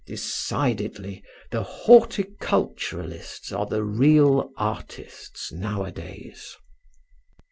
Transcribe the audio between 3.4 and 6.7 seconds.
are the real artists nowadays."